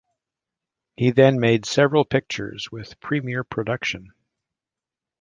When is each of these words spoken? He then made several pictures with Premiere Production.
He 0.95 1.11
then 1.11 1.39
made 1.39 1.63
several 1.67 2.05
pictures 2.05 2.71
with 2.71 2.99
Premiere 3.01 3.43
Production. 3.43 4.13